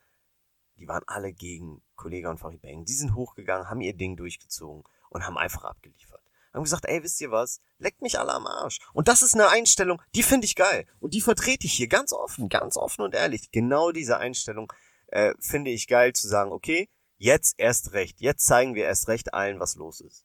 die 0.78 0.86
waren 0.86 1.02
alle 1.06 1.32
gegen 1.32 1.82
Kollege 1.96 2.30
und 2.30 2.38
Farid 2.38 2.62
Bang. 2.62 2.84
Die 2.84 2.94
sind 2.94 3.14
hochgegangen, 3.14 3.68
haben 3.68 3.80
ihr 3.80 3.94
Ding 3.94 4.16
durchgezogen 4.16 4.84
und 5.10 5.26
haben 5.26 5.36
einfach 5.36 5.64
abgeliefert. 5.64 6.17
Haben 6.52 6.64
gesagt, 6.64 6.86
ey, 6.86 7.02
wisst 7.02 7.20
ihr 7.20 7.30
was? 7.30 7.60
Leckt 7.78 8.02
mich 8.02 8.18
alle 8.18 8.32
am 8.32 8.46
Arsch. 8.46 8.78
Und 8.92 9.08
das 9.08 9.22
ist 9.22 9.34
eine 9.34 9.48
Einstellung, 9.48 10.00
die 10.14 10.22
finde 10.22 10.46
ich 10.46 10.54
geil. 10.54 10.86
Und 10.98 11.14
die 11.14 11.20
vertrete 11.20 11.66
ich 11.66 11.74
hier 11.74 11.88
ganz 11.88 12.12
offen, 12.12 12.48
ganz 12.48 12.76
offen 12.76 13.02
und 13.02 13.14
ehrlich. 13.14 13.50
Genau 13.50 13.92
diese 13.92 14.18
Einstellung 14.18 14.72
äh, 15.08 15.34
finde 15.40 15.70
ich 15.70 15.86
geil 15.86 16.12
zu 16.12 16.28
sagen, 16.28 16.52
okay, 16.52 16.88
jetzt 17.16 17.54
erst 17.58 17.92
recht. 17.92 18.20
Jetzt 18.20 18.46
zeigen 18.46 18.74
wir 18.74 18.84
erst 18.84 19.08
recht 19.08 19.34
allen, 19.34 19.60
was 19.60 19.76
los 19.76 20.00
ist. 20.00 20.24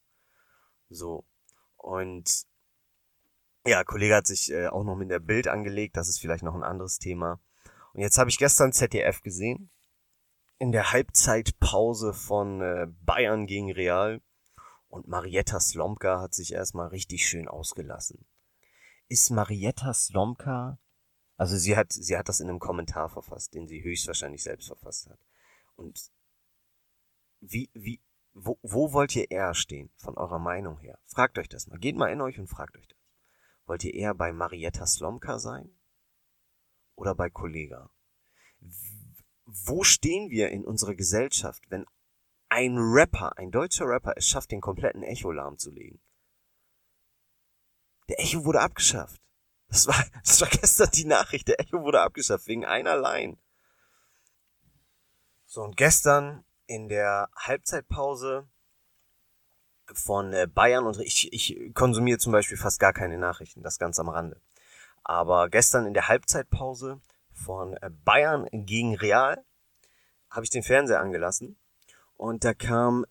So. 0.90 1.26
Und 1.76 2.46
ja, 3.66 3.84
Kollege 3.84 4.16
hat 4.16 4.28
sich 4.28 4.52
äh, 4.52 4.68
auch 4.68 4.84
noch 4.84 4.96
mit 4.96 5.10
der 5.10 5.20
Bild 5.20 5.48
angelegt. 5.48 5.98
Das 5.98 6.10
ist 6.10 6.20
vielleicht 6.20 6.44
noch 6.44 6.56
ein 6.56 6.64
anderes 6.64 7.00
Thema. 7.00 7.40
Und 7.94 8.02
jetzt 8.02 8.18
habe 8.18 8.30
ich 8.30 8.38
gestern 8.38 8.74
ZDF 8.74 9.22
gesehen 9.22 9.70
in 10.60 10.72
der 10.72 10.92
Halbzeitpause 10.92 12.14
von 12.14 12.62
äh, 12.62 12.88
Bayern 13.02 13.48
gegen 13.48 13.72
Real 13.72 14.22
und 14.94 15.08
Marietta 15.08 15.60
Slomka 15.60 16.22
hat 16.22 16.36
sich 16.36 16.54
erstmal 16.54 16.90
richtig 16.90 17.28
schön 17.28 17.48
ausgelassen. 17.48 18.28
Ist 19.08 19.32
Marietta 19.32 19.92
Slomka, 19.92 20.78
also 21.36 21.58
sie 21.58 21.76
hat, 21.76 21.92
sie 21.92 22.16
hat 22.16 22.30
das 22.30 22.40
in 22.40 22.48
einem 22.48 22.60
Kommentar 22.60 23.10
verfasst, 23.10 23.56
den 23.56 23.68
sie 23.68 23.84
höchstwahrscheinlich 23.84 24.44
selbst 24.44 24.68
verfasst 24.68 25.10
hat. 25.10 25.20
Und 25.76 26.12
wie, 27.40 27.72
wie, 27.74 28.02
wo, 28.34 28.60
wo 28.62 28.94
wollt 28.94 29.16
ihr 29.16 29.32
eher 29.32 29.56
stehen, 29.56 29.90
von 29.98 30.16
eurer 30.16 30.38
Meinung 30.38 30.78
her? 30.78 31.00
Fragt 31.06 31.40
euch 31.40 31.50
das 31.50 31.66
mal. 31.66 31.80
Geht 31.80 31.96
mal 31.96 32.12
in 32.12 32.22
euch 32.22 32.38
und 32.38 32.48
fragt 32.48 32.78
euch 32.78 32.88
das. 32.88 33.00
Wollt 33.66 33.84
ihr 33.84 33.96
eher 33.96 34.14
bei 34.14 34.32
Marietta 34.32 34.86
Slomka 34.86 35.40
sein? 35.40 35.76
Oder 36.96 37.16
bei 37.16 37.32
Kollega? 37.32 37.90
wo 39.46 39.84
stehen 39.84 40.30
wir 40.30 40.52
in 40.52 40.64
unserer 40.64 40.96
Gesellschaft, 40.96 41.64
wenn 41.70 41.86
ein 42.54 42.78
Rapper, 42.78 43.36
ein 43.38 43.50
deutscher 43.50 43.86
Rapper 43.86 44.14
es 44.16 44.28
schafft, 44.28 44.52
den 44.52 44.62
kompletten 44.62 45.02
Echo 45.02 45.32
lahmzulegen? 45.32 46.00
Der 48.10 48.20
Echo 48.20 48.46
wurde 48.46 48.62
abgeschafft. 48.62 49.20
Das 49.70 49.88
war, 49.88 49.96
das 50.24 50.40
war 50.40 50.50
gestern 50.50 50.92
die 50.92 51.06
Nachricht. 51.06 51.48
Der 51.48 51.60
Echo 51.60 51.82
wurde 51.82 52.02
abgeschafft 52.02 52.46
wegen 52.46 52.64
einer 52.64 52.96
Line. 52.96 53.38
So, 55.48 55.64
und 55.64 55.78
gestern 55.78 56.46
in 56.68 56.90
der 56.90 57.30
Halbzeitpause 57.36 58.48
von 59.92 60.32
äh, 60.34 60.48
Bayern 60.48 60.86
und 60.86 61.00
ich, 61.00 61.34
ich 61.34 61.74
konsumiere 61.74 62.20
zum 62.20 62.32
Beispiel 62.32 62.58
fast 62.58 62.80
gar 62.80 62.94
keine 62.94 63.18
Nachrichten, 63.18 63.64
das 63.64 63.80
ganz 63.80 63.98
am 63.98 64.10
Rande. 64.10 64.40
Aber 65.04 65.50
gestern 65.50 65.88
in 65.88 65.94
der 65.94 66.08
Halbzeitpause 66.08 67.02
von 67.32 67.74
äh, 67.78 67.90
Bayern 67.90 68.48
gegen 68.52 68.96
Real 68.96 69.44
habe 70.30 70.44
ich 70.46 70.52
den 70.52 70.64
Fernseher 70.64 71.02
angelassen 71.02 71.58
und 72.24 72.46
da 72.46 72.54
kam 72.54 73.06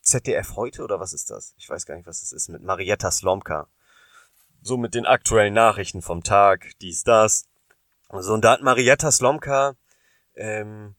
ZDF 0.00 0.56
heute 0.56 0.82
oder 0.82 0.98
was 0.98 1.12
ist 1.12 1.28
das? 1.28 1.54
Ich 1.58 1.68
weiß 1.68 1.84
gar 1.84 1.94
nicht, 1.94 2.06
was 2.06 2.20
das 2.20 2.32
ist 2.32 2.48
mit 2.48 2.62
Marietta 2.62 3.10
Slomka. 3.10 3.68
So 4.62 4.78
mit 4.78 4.94
den 4.94 5.04
aktuellen 5.04 5.52
Nachrichten 5.52 6.00
vom 6.00 6.22
Tag, 6.22 6.70
dies, 6.80 7.04
das. 7.04 7.44
So, 8.08 8.32
und 8.32 8.44
da 8.46 8.52
hat 8.52 8.62
Marietta 8.62 9.12
Slomka 9.12 9.76
ähm, 10.34 10.94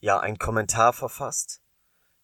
ja 0.00 0.20
einen 0.20 0.36
Kommentar 0.36 0.92
verfasst, 0.92 1.62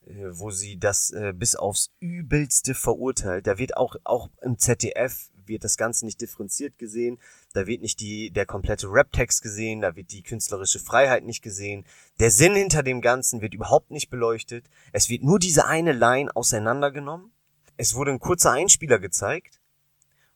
äh, 0.04 0.26
wo 0.32 0.50
sie 0.50 0.78
das 0.78 1.10
äh, 1.10 1.32
bis 1.34 1.56
aufs 1.56 1.94
Übelste 1.98 2.74
verurteilt. 2.74 3.46
Da 3.46 3.56
wird 3.56 3.78
auch, 3.78 3.96
auch 4.04 4.28
im 4.42 4.58
ZDF 4.58 5.30
wird 5.52 5.64
das 5.64 5.76
Ganze 5.76 6.04
nicht 6.04 6.20
differenziert 6.20 6.78
gesehen, 6.78 7.20
da 7.52 7.66
wird 7.66 7.82
nicht 7.82 8.00
die, 8.00 8.30
der 8.30 8.46
komplette 8.46 8.88
Rap-Text 8.88 9.42
gesehen, 9.42 9.82
da 9.82 9.94
wird 9.94 10.10
die 10.10 10.22
künstlerische 10.22 10.80
Freiheit 10.80 11.24
nicht 11.24 11.42
gesehen, 11.42 11.84
der 12.18 12.30
Sinn 12.30 12.54
hinter 12.56 12.82
dem 12.82 13.00
Ganzen 13.00 13.40
wird 13.40 13.54
überhaupt 13.54 13.90
nicht 13.90 14.10
beleuchtet, 14.10 14.68
es 14.92 15.08
wird 15.08 15.22
nur 15.22 15.38
diese 15.38 15.66
eine 15.66 15.92
Line 15.92 16.34
auseinandergenommen, 16.34 17.30
es 17.76 17.94
wurde 17.94 18.10
ein 18.10 18.18
kurzer 18.18 18.50
Einspieler 18.52 18.98
gezeigt, 18.98 19.60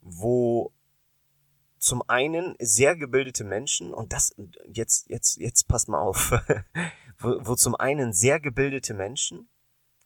wo 0.00 0.72
zum 1.78 2.02
einen 2.08 2.54
sehr 2.58 2.96
gebildete 2.96 3.44
Menschen, 3.44 3.92
und 3.92 4.12
das, 4.12 4.34
jetzt, 4.66 5.08
jetzt, 5.08 5.36
jetzt 5.38 5.68
passt 5.68 5.88
mal 5.88 6.00
auf, 6.00 6.32
wo, 7.18 7.36
wo 7.40 7.54
zum 7.54 7.74
einen 7.74 8.12
sehr 8.12 8.40
gebildete 8.40 8.94
Menschen 8.94 9.48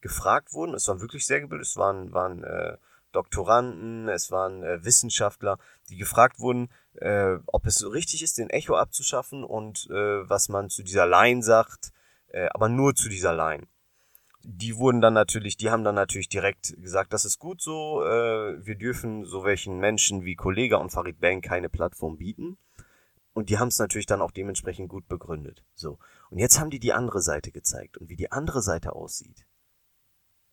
gefragt 0.01 0.53
wurden, 0.53 0.75
es 0.75 0.89
waren 0.89 1.01
wirklich 1.01 1.27
sehr 1.27 1.41
gebildet, 1.41 1.67
es 1.67 1.77
waren, 1.77 2.13
waren 2.13 2.43
äh, 2.45 2.77
Doktoranden, 3.13 4.09
es 4.09 4.31
waren 4.31 4.63
äh, 4.63 4.85
Wissenschaftler, 4.85 5.59
die 5.89 5.97
gefragt 5.97 6.39
wurden, 6.39 6.71
äh, 6.95 7.37
ob 7.47 7.67
es 7.67 7.77
so 7.77 7.89
richtig 7.89 8.23
ist, 8.23 8.39
den 8.39 8.51
Echo 8.51 8.77
abzuschaffen 8.77 9.45
und 9.45 9.89
äh, 9.91 10.29
was 10.29 10.49
man 10.49 10.71
zu 10.71 10.83
dieser 10.83 11.07
Line 11.07 11.43
sagt, 11.43 11.93
äh, 12.29 12.49
aber 12.51 12.69
nur 12.69 12.95
zu 12.95 13.09
dieser 13.09 13.35
Line. 13.35 13.67
Die 14.43 14.77
wurden 14.77 15.01
dann 15.01 15.13
natürlich, 15.13 15.57
die 15.57 15.71
haben 15.71 15.85
dann 15.85 15.95
natürlich 15.95 16.29
direkt 16.29 16.75
gesagt, 16.81 17.13
das 17.13 17.25
ist 17.25 17.39
gut 17.39 17.61
so, 17.61 18.03
äh, 18.05 18.65
wir 18.65 18.77
dürfen 18.77 19.25
so 19.25 19.45
welchen 19.45 19.79
Menschen 19.79 20.25
wie 20.25 20.35
Kollega 20.35 20.79
und 20.79 20.91
Farid 20.91 21.21
Bang 21.21 21.43
keine 21.43 21.69
Plattform 21.69 22.17
bieten. 22.17 22.57
Und 23.33 23.49
die 23.49 23.59
haben 23.59 23.69
es 23.69 23.79
natürlich 23.79 24.07
dann 24.07 24.23
auch 24.23 24.33
dementsprechend 24.33 24.89
gut 24.89 25.07
begründet. 25.09 25.65
So. 25.75 25.99
Und 26.31 26.39
jetzt 26.39 26.59
haben 26.59 26.71
die 26.71 26.81
die 26.81 26.93
andere 26.93 27.21
Seite 27.21 27.53
gezeigt. 27.53 27.97
Und 27.97 28.09
wie 28.09 28.17
die 28.17 28.33
andere 28.33 28.61
Seite 28.61 28.95
aussieht, 28.95 29.47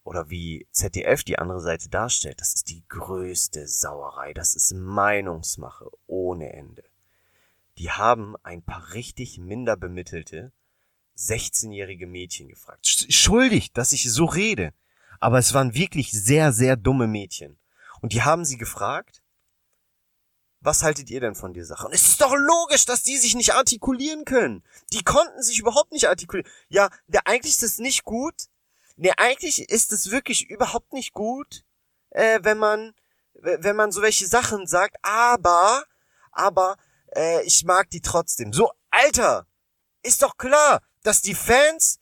oder 0.07 0.29
wie 0.29 0.65
ZDF 0.71 1.25
die 1.25 1.37
andere 1.37 1.59
Seite 1.59 1.89
darstellt, 1.89 2.39
das 2.39 2.55
ist 2.55 2.69
die 2.69 2.81
größte 2.87 3.67
Sauerei, 3.67 4.33
das 4.33 4.55
ist 4.55 4.73
Meinungsmache 4.73 5.89
ohne 6.07 6.53
Ende. 6.53 6.83
Die 7.77 7.91
haben 7.91 8.37
ein 8.41 8.63
paar 8.63 8.93
richtig 8.93 9.37
minder 9.37 9.75
bemittelte 9.75 10.53
16-jährige 11.17 12.07
Mädchen 12.07 12.47
gefragt. 12.47 12.87
Schuldig, 12.87 13.73
dass 13.73 13.91
ich 13.91 14.09
so 14.09 14.23
rede, 14.23 14.73
aber 15.19 15.39
es 15.39 15.53
waren 15.53 15.73
wirklich 15.73 16.11
sehr, 16.11 16.53
sehr 16.53 16.77
dumme 16.77 17.07
Mädchen. 17.07 17.59
Und 17.99 18.13
die 18.13 18.21
haben 18.21 18.45
sie 18.45 18.57
gefragt, 18.57 19.21
was 20.61 20.83
haltet 20.83 21.09
ihr 21.09 21.19
denn 21.19 21.35
von 21.35 21.53
der 21.53 21.65
Sache? 21.65 21.85
Und 21.85 21.93
es 21.93 22.07
ist 22.07 22.21
doch 22.21 22.33
logisch, 22.33 22.85
dass 22.85 23.03
die 23.03 23.17
sich 23.17 23.35
nicht 23.35 23.53
artikulieren 23.53 24.23
können. 24.23 24.63
Die 24.93 25.03
konnten 25.03 25.43
sich 25.43 25.59
überhaupt 25.59 25.91
nicht 25.91 26.07
artikulieren. 26.07 26.49
Ja, 26.69 26.89
der, 27.07 27.27
eigentlich 27.27 27.53
ist 27.53 27.63
es 27.63 27.77
nicht 27.77 28.05
gut, 28.05 28.47
Nee, 28.97 29.13
eigentlich 29.17 29.69
ist 29.69 29.93
es 29.93 30.11
wirklich 30.11 30.49
überhaupt 30.49 30.91
nicht 30.91 31.13
gut, 31.13 31.63
äh, 32.09 32.39
wenn 32.41 32.57
man, 32.57 32.93
wenn 33.35 33.75
man 33.75 33.91
so 33.91 34.01
welche 34.01 34.27
Sachen 34.27 34.65
sagt, 34.65 34.97
aber, 35.03 35.83
aber, 36.31 36.77
äh, 37.15 37.43
ich 37.43 37.63
mag 37.63 37.89
die 37.91 38.01
trotzdem. 38.01 38.53
So, 38.53 38.71
Alter, 38.89 39.45
ist 40.01 40.23
doch 40.23 40.37
klar, 40.37 40.81
dass 41.03 41.21
die 41.21 41.35
Fans 41.35 41.99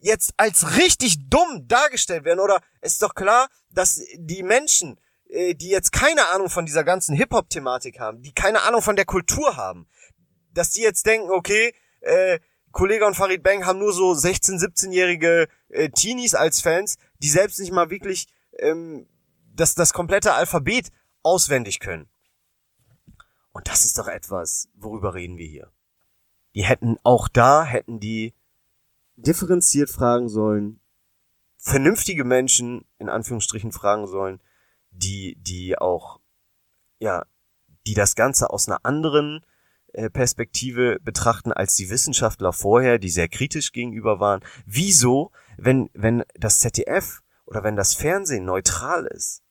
jetzt 0.00 0.32
als 0.38 0.76
richtig 0.78 1.28
dumm 1.28 1.68
dargestellt 1.68 2.24
werden, 2.24 2.40
oder 2.40 2.62
ist 2.80 3.02
doch 3.02 3.14
klar, 3.14 3.48
dass 3.70 4.00
die 4.14 4.42
Menschen, 4.42 4.98
äh, 5.28 5.54
die 5.54 5.68
jetzt 5.68 5.92
keine 5.92 6.28
Ahnung 6.28 6.48
von 6.48 6.64
dieser 6.64 6.84
ganzen 6.84 7.14
Hip-Hop-Thematik 7.14 8.00
haben, 8.00 8.22
die 8.22 8.32
keine 8.32 8.62
Ahnung 8.62 8.80
von 8.80 8.96
der 8.96 9.04
Kultur 9.04 9.56
haben, 9.56 9.86
dass 10.54 10.70
die 10.70 10.80
jetzt 10.80 11.04
denken, 11.04 11.30
okay, 11.30 11.74
äh, 12.00 12.38
Kollega 12.72 13.06
und 13.06 13.14
Farid 13.16 13.42
Bang 13.42 13.66
haben 13.66 13.78
nur 13.78 13.92
so 13.92 14.14
16, 14.14 14.58
17-jährige 14.58 15.48
äh, 15.68 15.90
Teenies 15.90 16.34
als 16.34 16.60
Fans, 16.60 16.96
die 17.18 17.28
selbst 17.28 17.58
nicht 17.60 17.72
mal 17.72 17.90
wirklich 17.90 18.28
ähm, 18.58 19.06
das, 19.54 19.74
das 19.74 19.92
komplette 19.92 20.34
Alphabet 20.34 20.90
auswendig 21.22 21.80
können. 21.80 22.08
Und 23.52 23.68
das 23.68 23.84
ist 23.84 23.98
doch 23.98 24.08
etwas, 24.08 24.68
worüber 24.74 25.14
reden 25.14 25.36
wir 25.36 25.46
hier. 25.46 25.72
Die 26.54 26.64
hätten 26.64 26.96
auch 27.02 27.28
da, 27.28 27.64
hätten 27.64 28.00
die 28.00 28.34
differenziert 29.16 29.90
fragen 29.90 30.28
sollen, 30.28 30.80
vernünftige 31.56 32.24
Menschen 32.24 32.84
in 32.98 33.08
Anführungsstrichen 33.08 33.72
fragen 33.72 34.06
sollen, 34.06 34.40
die, 34.90 35.36
die 35.40 35.76
auch, 35.76 36.20
ja, 37.00 37.26
die 37.86 37.94
das 37.94 38.14
Ganze 38.14 38.50
aus 38.50 38.68
einer 38.68 38.84
anderen 38.84 39.44
äh, 39.92 40.08
Perspektive 40.08 40.98
betrachten 41.02 41.52
als 41.52 41.74
die 41.74 41.90
Wissenschaftler 41.90 42.52
vorher, 42.52 42.98
die 42.98 43.10
sehr 43.10 43.28
kritisch 43.28 43.72
gegenüber 43.72 44.20
waren. 44.20 44.40
Wieso, 44.66 45.32
wenn, 45.58 45.90
wenn 45.92 46.24
das 46.34 46.60
ZDF 46.60 47.22
oder 47.44 47.64
wenn 47.64 47.76
das 47.76 47.94
Fernsehen 47.94 48.44
neutral 48.44 49.06
ist, 49.06 49.42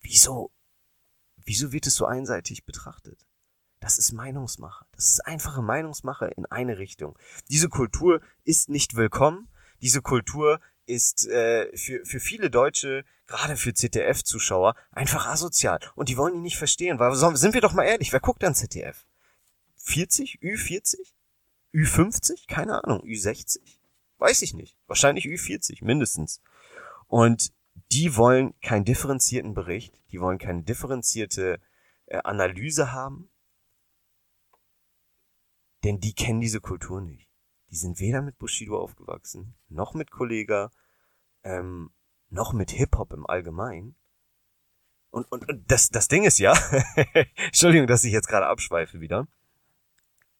wieso, 0.00 0.52
wieso 1.44 1.72
wird 1.72 1.86
es 1.86 1.96
so 1.96 2.06
einseitig 2.06 2.64
betrachtet? 2.64 3.26
Das 3.80 3.98
ist 3.98 4.12
Meinungsmache. 4.12 4.86
Das 4.92 5.08
ist 5.08 5.26
einfache 5.26 5.62
Meinungsmache 5.62 6.28
in 6.28 6.46
eine 6.46 6.78
Richtung. 6.78 7.18
Diese 7.50 7.68
Kultur 7.68 8.20
ist 8.44 8.68
nicht 8.68 8.96
willkommen. 8.96 9.48
Diese 9.82 10.02
Kultur 10.02 10.60
ist 10.86 11.26
äh, 11.26 11.76
für, 11.76 12.04
für 12.06 12.20
viele 12.20 12.48
Deutsche, 12.48 13.04
gerade 13.26 13.56
für 13.56 13.74
ZDF-Zuschauer, 13.74 14.76
einfach 14.92 15.26
asozial. 15.26 15.80
Und 15.96 16.08
die 16.08 16.16
wollen 16.16 16.36
ihn 16.36 16.42
nicht 16.42 16.58
verstehen. 16.58 16.98
Weil 17.00 17.14
sind 17.36 17.54
wir 17.54 17.60
doch 17.60 17.74
mal 17.74 17.84
ehrlich, 17.84 18.12
wer 18.12 18.20
guckt 18.20 18.42
dann 18.42 18.54
ZDF? 18.54 19.04
40? 19.78 20.38
Ü40? 20.42 20.96
Ü50? 21.74 22.46
Keine 22.48 22.82
Ahnung. 22.84 23.02
Ü60? 23.02 23.58
Weiß 24.18 24.42
ich 24.42 24.54
nicht. 24.54 24.78
Wahrscheinlich 24.86 25.26
Ü40, 25.26 25.84
mindestens. 25.84 26.40
Und 27.06 27.52
die 27.92 28.16
wollen 28.16 28.58
keinen 28.60 28.84
differenzierten 28.84 29.54
Bericht, 29.54 30.00
die 30.10 30.20
wollen 30.20 30.38
keine 30.38 30.62
differenzierte 30.62 31.60
äh, 32.06 32.18
Analyse 32.24 32.92
haben, 32.92 33.30
denn 35.84 36.00
die 36.00 36.14
kennen 36.14 36.40
diese 36.40 36.60
Kultur 36.60 37.00
nicht. 37.00 37.28
Die 37.70 37.76
sind 37.76 38.00
weder 38.00 38.22
mit 38.22 38.38
Bushido 38.38 38.80
aufgewachsen, 38.80 39.54
noch 39.68 39.94
mit 39.94 40.10
Kollega, 40.10 40.70
ähm, 41.42 41.90
noch 42.28 42.52
mit 42.52 42.70
Hip-Hop 42.70 43.12
im 43.12 43.26
Allgemeinen. 43.26 43.96
Und, 45.10 45.30
und, 45.30 45.48
und 45.48 45.70
das, 45.70 45.90
das 45.90 46.08
Ding 46.08 46.24
ist 46.24 46.38
ja, 46.38 46.52
Entschuldigung, 47.36 47.86
dass 47.86 48.04
ich 48.04 48.12
jetzt 48.12 48.28
gerade 48.28 48.46
abschweife 48.46 49.00
wieder, 49.00 49.28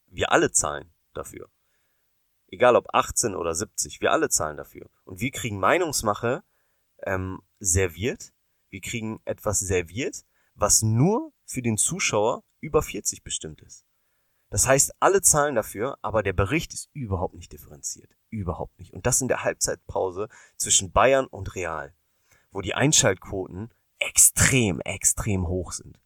wir 0.07 0.33
alle 0.33 0.51
zahlen 0.51 0.93
dafür. 1.15 1.49
Egal 2.57 2.75
ob 2.75 2.87
18 2.95 3.35
oder 3.35 3.55
70, 3.55 4.01
wir 4.01 4.13
alle 4.13 4.31
zahlen 4.31 4.57
dafür. 4.57 4.89
Und 5.05 5.21
wir 5.21 5.31
kriegen 5.31 5.61
Meinungsmache 5.61 6.43
ähm, 7.03 7.43
serviert. 7.61 8.33
Wir 8.71 8.81
kriegen 8.81 9.21
etwas 9.27 9.61
serviert, 9.61 10.25
was 10.55 10.81
nur 10.81 11.35
für 11.45 11.61
den 11.61 11.77
Zuschauer 11.77 12.45
über 12.61 12.81
40 12.81 13.23
bestimmt 13.23 13.61
ist. 13.61 13.85
Das 14.49 14.67
heißt, 14.67 14.95
alle 15.01 15.21
zahlen 15.21 15.55
dafür, 15.55 15.99
aber 16.01 16.23
der 16.23 16.33
Bericht 16.33 16.73
ist 16.73 16.89
überhaupt 16.95 17.35
nicht 17.35 17.53
differenziert. 17.53 18.17
Überhaupt 18.31 18.79
nicht. 18.79 18.95
Und 18.95 19.05
das 19.05 19.21
in 19.21 19.29
der 19.29 19.45
Halbzeitpause 19.45 20.31
zwischen 20.57 20.93
Bayern 20.93 21.27
und 21.27 21.57
Real, 21.57 21.93
wo 22.53 22.63
die 22.63 22.73
Einschaltquoten 22.73 23.69
extrem, 23.99 24.81
extrem 24.81 25.47
hoch 25.47 25.73
sind. 25.73 26.01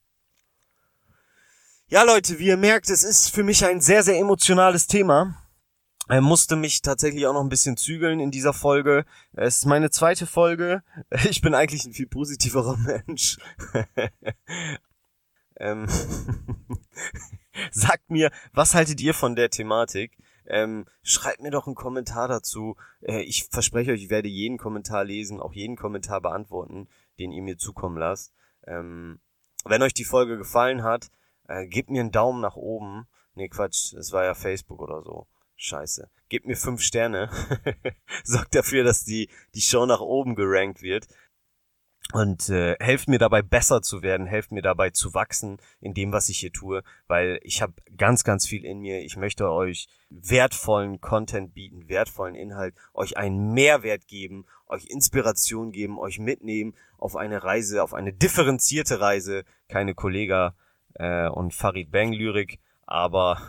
Ja, 1.87 2.02
Leute, 2.02 2.40
wie 2.40 2.47
ihr 2.47 2.57
merkt, 2.57 2.90
es 2.90 3.04
ist 3.04 3.28
für 3.28 3.45
mich 3.45 3.64
ein 3.64 3.80
sehr, 3.80 4.02
sehr 4.02 4.19
emotionales 4.19 4.88
Thema. 4.88 5.39
Er 6.10 6.22
musste 6.22 6.56
mich 6.56 6.82
tatsächlich 6.82 7.24
auch 7.28 7.34
noch 7.34 7.40
ein 7.40 7.48
bisschen 7.48 7.76
zügeln 7.76 8.18
in 8.18 8.32
dieser 8.32 8.52
Folge. 8.52 9.04
Es 9.32 9.58
ist 9.58 9.66
meine 9.66 9.90
zweite 9.90 10.26
Folge. 10.26 10.82
Ich 11.30 11.40
bin 11.40 11.54
eigentlich 11.54 11.84
ein 11.84 11.92
viel 11.92 12.08
positiverer 12.08 12.76
Mensch. 13.06 13.38
ähm 15.56 15.86
Sagt 17.70 18.10
mir, 18.10 18.32
was 18.52 18.75
haltet 18.75 19.00
ihr 19.00 19.14
von 19.14 19.36
der 19.36 19.50
Thematik? 19.50 20.18
Ähm, 20.46 20.86
schreibt 21.04 21.42
mir 21.42 21.52
doch 21.52 21.66
einen 21.66 21.76
Kommentar 21.76 22.26
dazu. 22.26 22.76
Äh, 23.02 23.20
ich 23.20 23.44
verspreche 23.44 23.92
euch, 23.92 24.02
ich 24.02 24.10
werde 24.10 24.28
jeden 24.28 24.58
Kommentar 24.58 25.04
lesen, 25.04 25.40
auch 25.40 25.52
jeden 25.52 25.76
Kommentar 25.76 26.20
beantworten, 26.20 26.88
den 27.20 27.30
ihr 27.30 27.42
mir 27.42 27.56
zukommen 27.56 27.96
lasst. 27.96 28.34
Ähm, 28.66 29.20
wenn 29.64 29.82
euch 29.82 29.94
die 29.94 30.04
Folge 30.04 30.38
gefallen 30.38 30.82
hat, 30.82 31.12
äh, 31.46 31.68
gebt 31.68 31.88
mir 31.88 32.00
einen 32.00 32.10
Daumen 32.10 32.40
nach 32.40 32.56
oben. 32.56 33.06
Nee, 33.34 33.49
Quatsch, 33.49 33.94
es 33.94 34.10
war 34.10 34.25
ja 34.25 34.34
Facebook 34.34 34.80
oder 34.80 35.02
so. 35.02 35.28
Scheiße. 35.62 36.08
Gebt 36.30 36.46
mir 36.46 36.56
fünf 36.56 36.80
Sterne. 36.80 37.28
Sorgt 38.25 38.54
dafür, 38.54 38.82
dass 38.82 39.04
die, 39.04 39.28
die 39.54 39.60
Show 39.60 39.84
nach 39.84 40.00
oben 40.00 40.34
gerankt 40.34 40.80
wird 40.80 41.06
und 42.14 42.49
äh, 42.49 42.76
helft 42.80 43.08
mir 43.08 43.18
dabei 43.18 43.42
besser 43.42 43.82
zu 43.82 44.02
werden, 44.02 44.26
helft 44.26 44.52
mir 44.52 44.62
dabei 44.62 44.88
zu 44.88 45.12
wachsen 45.12 45.58
in 45.82 45.92
dem, 45.92 46.12
was 46.12 46.30
ich 46.30 46.38
hier 46.38 46.50
tue, 46.50 46.82
weil 47.08 47.40
ich 47.42 47.60
habe 47.60 47.75
ganz, 47.99 48.25
ganz 48.25 48.46
viel 48.46 48.64
in 48.64 48.80
mir. 48.80 49.00
Ich 49.02 49.18
möchte 49.18 49.50
euch 49.50 49.86
wertvollen 50.08 51.02
Content 51.02 51.52
bieten, 51.52 51.90
wertvollen 51.90 52.36
Inhalt, 52.36 52.75
euch 52.94 53.18
einen 53.18 53.52
Mehrwert 53.52 54.08
geben, 54.08 54.46
euch 54.66 54.86
Inspiration 54.86 55.73
geben, 55.73 55.99
euch 55.99 56.18
mitnehmen 56.18 56.75
auf 56.96 57.16
eine 57.16 57.44
Reise, 57.44 57.82
auf 57.82 57.92
eine 57.92 58.14
differenzierte 58.14 59.00
Reise, 59.00 59.44
keine 59.68 59.94
Kollega 59.94 60.54
äh, 60.94 61.28
und 61.28 61.52
Farid 61.52 61.90
Bang 61.90 62.14
Lyrik, 62.14 62.60
aber 62.90 63.40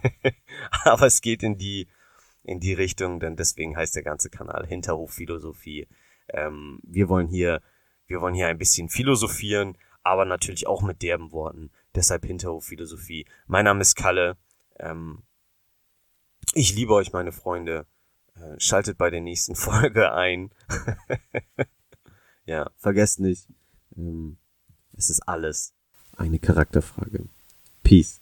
aber 0.84 1.06
es 1.06 1.20
geht 1.20 1.42
in 1.42 1.56
die 1.56 1.88
in 2.42 2.60
die 2.60 2.72
Richtung, 2.72 3.20
denn 3.20 3.36
deswegen 3.36 3.76
heißt 3.76 3.94
der 3.94 4.02
ganze 4.02 4.30
Kanal 4.30 4.66
Hinterhof 4.66 5.12
Philosophie. 5.12 5.86
Ähm, 6.28 6.80
wir 6.82 7.08
wollen 7.08 7.28
hier, 7.28 7.60
wir 8.06 8.20
wollen 8.20 8.34
hier 8.34 8.46
ein 8.48 8.58
bisschen 8.58 8.88
philosophieren, 8.88 9.76
aber 10.02 10.24
natürlich 10.24 10.66
auch 10.66 10.82
mit 10.82 11.02
derben 11.02 11.30
Worten. 11.32 11.70
Deshalb 11.94 12.24
Hinterhof 12.24 12.64
Philosophie. 12.64 13.26
Mein 13.46 13.66
Name 13.66 13.82
ist 13.82 13.96
Kalle. 13.96 14.38
Ähm, 14.78 15.24
ich 16.54 16.74
liebe 16.74 16.94
euch, 16.94 17.12
meine 17.12 17.32
Freunde. 17.32 17.86
Äh, 18.34 18.58
schaltet 18.58 18.96
bei 18.96 19.10
der 19.10 19.20
nächsten 19.20 19.54
Folge 19.54 20.12
ein. 20.12 20.50
ja, 22.46 22.70
vergesst 22.78 23.20
nicht, 23.20 23.46
ähm, 23.96 24.38
es 24.96 25.10
ist 25.10 25.20
alles 25.28 25.74
eine 26.16 26.38
Charakterfrage. 26.38 27.28
Peace. 27.82 28.20